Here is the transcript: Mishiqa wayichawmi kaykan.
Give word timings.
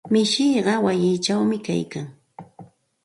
Mishiqa 0.13 0.73
wayichawmi 0.85 1.57
kaykan. 1.65 2.07